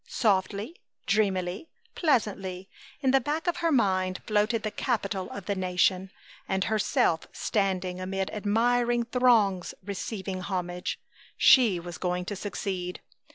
[0.07, 2.67] Softly, dreamily, pleasantly,
[3.01, 6.09] in the back of her mind floated the Capitol of the nation,
[6.49, 10.99] and herself standing amid admiring throngs receiving homage.
[11.37, 12.99] She was going to succeed.